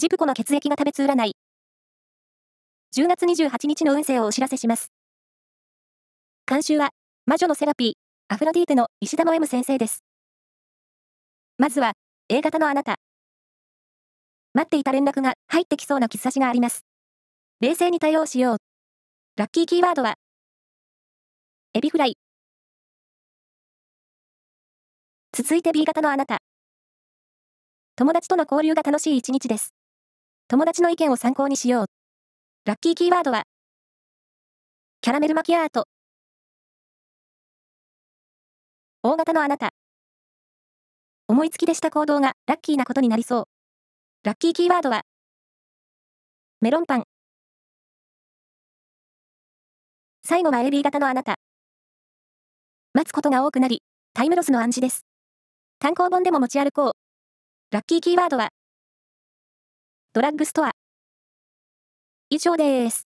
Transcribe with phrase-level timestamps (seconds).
[0.00, 1.36] ジプコの血液が食べつ占い。
[2.96, 4.90] 10月28日の運勢をお知らせします。
[6.46, 6.88] 監修は、
[7.26, 7.92] 魔女のセラピー、
[8.28, 10.02] アフロディーテの石田も M 先生です。
[11.58, 11.92] まずは、
[12.30, 12.94] A 型のあなた。
[14.54, 16.86] 待っていた連絡が入ってきそうな兆しがあります。
[17.60, 18.56] 冷静に対応しよう。
[19.36, 20.14] ラッキーキーワードは、
[21.74, 22.16] エビフライ。
[25.36, 26.38] 続いて B 型のあなた。
[27.96, 29.74] 友達との交流が楽しい一日です。
[30.50, 31.86] 友達の意見を参考にしよう。
[32.64, 33.44] ラッキーキーワードは、
[35.00, 35.84] キャラメルマキアート。
[39.04, 39.70] 大型のあなた。
[41.28, 43.44] 思いつきでした行動がラッキーなことになりそう。
[44.24, 45.02] ラッキーキーワードは、
[46.60, 47.04] メロンパン。
[50.24, 51.36] 最後は AB 型のあなた。
[52.92, 55.02] 待つことが多くなり、タイムロスの暗示です。
[55.78, 56.92] 単行本でも持ち歩こう。
[57.70, 58.48] ラッキーキーワードは、
[60.12, 60.72] ドラッグストア。
[62.30, 63.09] 以上です。